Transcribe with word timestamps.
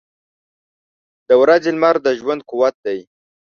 •د 1.27 1.29
ورځې 1.41 1.69
لمر 1.75 1.95
د 2.05 2.07
ژوند 2.19 2.41
قوت 2.49 2.75
دی. 2.85 2.99